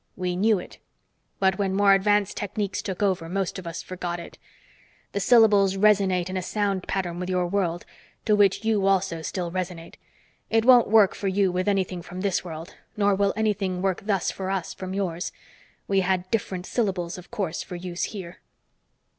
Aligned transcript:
"We 0.15 0.35
knew 0.35 0.57
it. 0.57 0.79
But 1.39 1.59
when 1.59 1.75
more 1.75 1.93
advanced 1.93 2.35
techniques 2.35 2.81
took 2.81 3.03
over, 3.03 3.29
most 3.29 3.59
of 3.59 3.67
us 3.67 3.83
forgot 3.83 4.19
it. 4.19 4.39
The 5.11 5.19
syllables 5.19 5.77
resonate 5.77 6.27
in 6.27 6.35
a 6.35 6.41
sound 6.41 6.87
pattern 6.87 7.19
with 7.19 7.29
your 7.29 7.45
world, 7.45 7.85
to 8.25 8.35
which 8.35 8.65
you 8.65 8.87
also 8.87 9.21
still 9.21 9.51
resonate. 9.51 9.97
It 10.49 10.65
won't 10.65 10.87
work 10.87 11.13
for 11.13 11.27
you 11.27 11.51
with 11.51 11.67
anything 11.67 12.01
from 12.01 12.21
this 12.21 12.43
world, 12.43 12.75
nor 12.97 13.13
will 13.13 13.31
anything 13.35 13.83
work 13.83 14.01
thus 14.05 14.31
for 14.31 14.49
us 14.49 14.73
from 14.73 14.95
yours. 14.95 15.31
We 15.87 15.99
had 15.99 16.31
different 16.31 16.65
syllables, 16.65 17.19
of 17.19 17.29
course, 17.29 17.61
for 17.61 17.75
use 17.75 18.05
here." 18.05 18.39